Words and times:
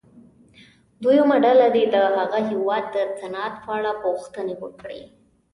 دویمه 1.03 1.37
ډله 1.45 1.67
دې 1.75 1.83
د 1.93 1.95
هغه 2.17 2.39
هېواد 2.49 2.83
د 2.95 2.97
صنعت 3.19 3.53
په 3.63 3.69
اړه 3.77 3.91
پوښتنې 4.03 4.55
وکړي. 4.63 5.01